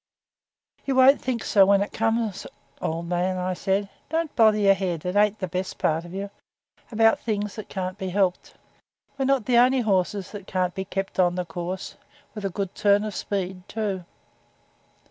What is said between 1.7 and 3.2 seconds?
it comes, old